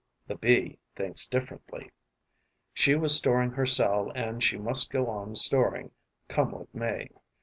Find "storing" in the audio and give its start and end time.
3.15-3.51, 5.35-5.91